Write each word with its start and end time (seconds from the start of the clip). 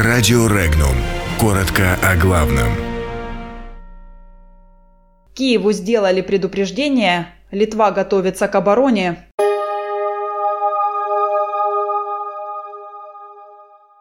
Радио 0.00 0.46
Регнум. 0.46 0.94
Коротко 1.40 1.98
о 2.04 2.14
главном. 2.14 2.68
Киеву 5.34 5.72
сделали 5.72 6.20
предупреждение. 6.20 7.34
Литва 7.50 7.90
готовится 7.90 8.46
к 8.46 8.54
обороне. 8.54 9.26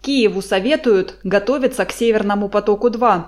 Киеву 0.00 0.40
советуют 0.40 1.18
готовиться 1.24 1.84
к 1.84 1.92
Северному 1.92 2.48
потоку-2. 2.48 3.24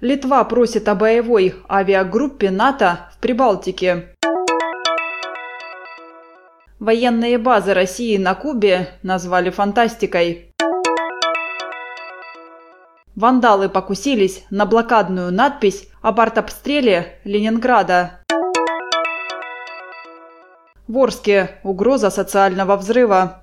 Литва 0.00 0.42
просит 0.44 0.88
о 0.88 0.94
боевой 0.94 1.54
авиагруппе 1.68 2.50
НАТО 2.50 3.10
в 3.14 3.20
Прибалтике. 3.20 4.11
Военные 6.82 7.38
базы 7.38 7.74
России 7.74 8.16
на 8.16 8.34
Кубе 8.34 8.88
назвали 9.04 9.50
фантастикой. 9.50 10.52
Вандалы 13.14 13.68
покусились 13.68 14.44
на 14.50 14.66
блокадную 14.66 15.32
надпись 15.32 15.88
об 16.00 16.18
артобстреле 16.18 17.20
Ленинграда. 17.22 18.24
В 20.88 20.98
Орске 20.98 21.60
угроза 21.62 22.10
социального 22.10 22.76
взрыва. 22.76 23.41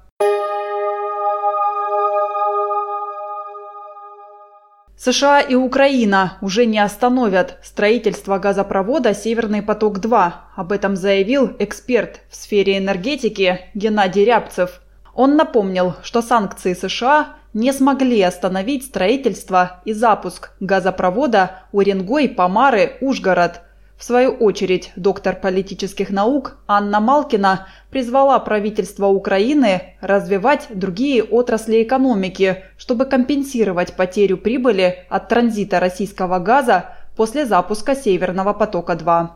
США 5.02 5.40
и 5.40 5.56
Украина 5.56 6.38
уже 6.42 6.66
не 6.66 6.78
остановят 6.78 7.58
строительство 7.64 8.38
газопровода 8.38 9.14
«Северный 9.14 9.62
поток-2». 9.62 10.34
Об 10.58 10.74
этом 10.74 10.98
заявил 10.98 11.56
эксперт 11.58 12.20
в 12.30 12.36
сфере 12.36 12.78
энергетики 12.78 13.62
Геннадий 13.74 14.26
Рябцев. 14.26 14.82
Он 15.16 15.38
напомнил, 15.38 15.94
что 16.04 16.22
санкции 16.22 16.74
США 16.74 17.38
не 17.54 17.72
смогли 17.72 18.22
остановить 18.22 18.84
строительство 18.84 19.80
и 19.86 19.94
запуск 19.94 20.52
газопровода 20.60 21.62
Уренгой-Помары-Ужгород– 21.72 23.62
в 24.00 24.04
свою 24.06 24.32
очередь, 24.32 24.94
доктор 24.96 25.36
политических 25.36 26.10
наук 26.10 26.58
Анна 26.68 27.02
Малкина 27.02 27.68
призвала 27.90 28.40
правительство 28.40 29.08
Украины 29.08 29.96
развивать 30.02 30.68
другие 30.70 31.24
отрасли 31.24 31.84
экономики, 31.84 32.64
чтобы 32.78 33.06
компенсировать 33.06 33.94
потерю 33.94 34.38
прибыли 34.38 35.06
от 35.10 35.30
транзита 35.30 35.80
российского 35.80 36.40
газа 36.40 36.96
после 37.16 37.46
запуска 37.46 37.96
Северного 37.96 38.54
потока-2. 38.54 39.30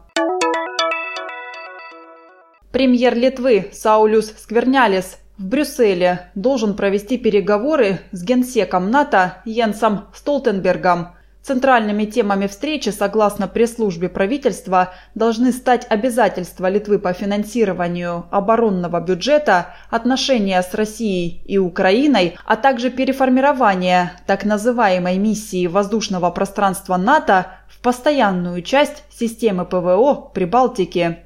Премьер 2.71 3.15
Литвы 3.15 3.69
Саулюс 3.71 4.33
Сквернялис 4.37 5.17
в 5.37 5.45
Брюсселе 5.45 6.31
должен 6.35 6.75
провести 6.75 7.17
переговоры 7.17 7.99
с 8.11 8.23
генсеком 8.23 8.89
НАТО 8.91 9.41
Йенсом 9.45 10.05
Столтенбергом– 10.13 11.09
Центральными 11.43 12.05
темами 12.05 12.47
встречи, 12.47 12.87
согласно 12.87 13.49
пресс-службе 13.49 14.07
правительства, 14.07 14.93
должны 15.13 15.51
стать 15.51 15.85
обязательства 15.89 16.69
Литвы 16.69 16.99
по 16.99 17.11
финансированию 17.11 18.27
оборонного 18.31 19.01
бюджета, 19.01 19.75
отношения 19.89 20.61
с 20.61 20.73
Россией 20.73 21.41
и 21.45 21.57
Украиной, 21.57 22.37
а 22.45 22.55
также 22.55 22.89
переформирование 22.89 24.13
так 24.25 24.45
называемой 24.45 25.17
миссии 25.17 25.67
воздушного 25.67 26.31
пространства 26.31 26.95
НАТО 26.95 27.47
в 27.67 27.81
постоянную 27.81 28.61
часть 28.61 29.03
системы 29.11 29.65
ПВО 29.65 30.31
Прибалтики. 30.33 31.25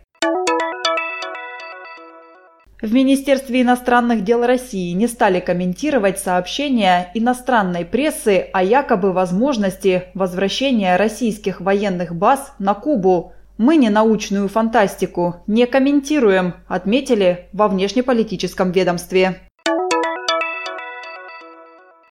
В 2.80 2.94
Министерстве 2.94 3.64
иностранных 3.64 4.24
дел 4.24 4.46
России 4.46 4.92
не 4.92 5.08
стали 5.08 5.40
комментировать 5.40 6.20
сообщения 6.20 7.10
иностранной 7.16 7.86
прессы 7.86 8.50
о 8.54 8.62
якобы 8.62 9.14
возможности 9.14 10.04
возвращения 10.14 10.96
российских 10.96 11.60
военных 11.60 12.14
баз 12.16 12.54
на 12.60 12.76
Кубу. 12.76 13.34
Мы 13.58 13.78
не 13.78 13.90
научную 13.90 14.48
фантастику 14.48 15.38
не 15.48 15.66
комментируем, 15.66 16.54
отметили 16.68 17.48
во 17.52 17.68
внешнеполитическом 17.68 18.72
ведомстве. 18.72 19.40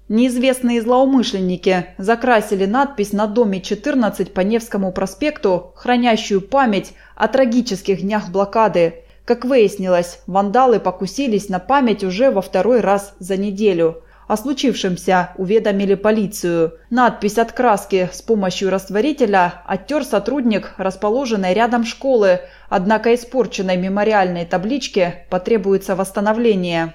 Неизвестные 0.09 0.83
злоумышленники 0.83 1.87
закрасили 1.97 2.65
надпись 2.65 3.13
на 3.13 3.29
доме 3.29 3.61
14 3.61 4.35
по 4.35 4.41
Невскому 4.41 4.91
проспекту, 4.91 5.73
хранящую 5.77 6.41
память 6.41 6.95
о 7.15 7.29
трагических 7.29 8.01
днях 8.01 8.31
блокады– 8.31 8.95
как 9.27 9.45
выяснилось, 9.45 10.21
вандалы 10.29 10.79
покусились 10.79 11.49
на 11.49 11.59
память 11.59 12.05
уже 12.05 12.31
во 12.31 12.41
второй 12.41 12.81
раз 12.81 13.13
за 13.19 13.37
неделю. 13.37 14.05
О 14.29 14.37
случившемся 14.37 15.31
уведомили 15.37 15.95
полицию. 15.95 16.79
Надпись 16.91 17.37
от 17.39 17.53
краски 17.53 18.09
с 18.13 18.23
помощью 18.23 18.71
растворителя 18.71 19.63
оттер 19.67 20.05
сотрудник 20.05 20.75
расположенной 20.79 21.55
рядом 21.55 21.85
школы, 21.85 22.41
однако 22.69 23.15
испорченной 23.15 23.77
мемориальной 23.77 24.47
табличке 24.47 25.27
потребуется 25.29 25.97
восстановление. 25.97 26.95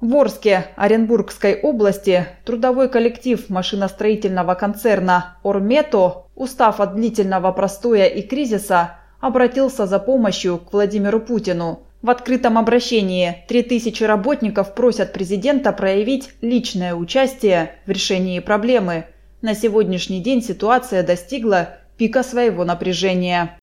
В 0.00 0.16
Орске 0.16 0.66
Оренбургской 0.76 1.60
области 1.60 2.26
трудовой 2.44 2.88
коллектив 2.88 3.48
машиностроительного 3.48 4.54
концерна 4.54 5.38
«Ормето», 5.44 6.26
устав 6.34 6.80
от 6.80 6.96
длительного 6.96 7.52
простоя 7.52 8.06
и 8.06 8.22
кризиса, 8.22 8.98
обратился 9.24 9.86
за 9.86 9.98
помощью 9.98 10.58
к 10.58 10.72
Владимиру 10.74 11.18
Путину. 11.18 11.80
В 12.02 12.10
открытом 12.10 12.58
обращении 12.58 13.44
3000 13.48 14.04
работников 14.04 14.74
просят 14.74 15.14
президента 15.14 15.72
проявить 15.72 16.28
личное 16.42 16.94
участие 16.94 17.76
в 17.86 17.90
решении 17.90 18.38
проблемы. 18.40 19.06
На 19.40 19.54
сегодняшний 19.54 20.20
день 20.20 20.42
ситуация 20.42 21.02
достигла 21.02 21.78
пика 21.96 22.22
своего 22.22 22.64
напряжения. 22.64 23.58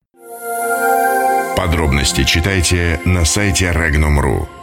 Подробности 1.56 2.24
читайте 2.24 2.98
на 3.04 3.24
сайте 3.24 3.66
Regnum.ru. 3.66 4.61